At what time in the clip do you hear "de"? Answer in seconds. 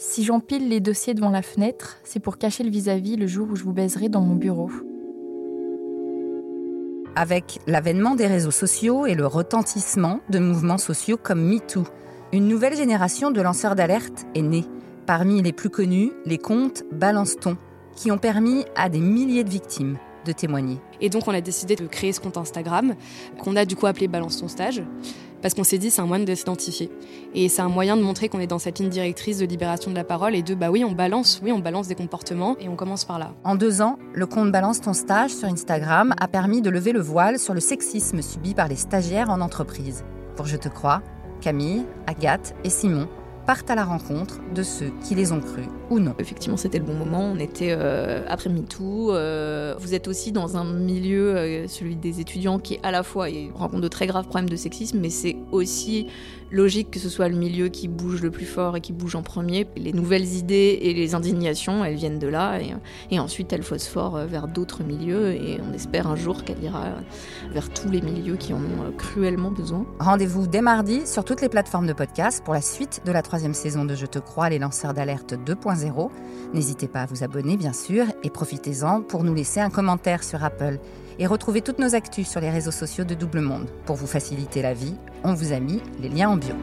10.30-10.38, 13.32-13.40, 19.42-19.50, 20.24-20.30, 21.74-21.88, 26.24-26.34, 27.96-28.02, 29.38-29.46, 29.90-29.96, 30.42-30.54, 36.62-36.70, 44.54-44.62, 53.80-53.88, 54.50-54.56, 62.18-62.28, 71.86-71.92, 73.04-73.12, 73.84-73.94, 83.04-83.14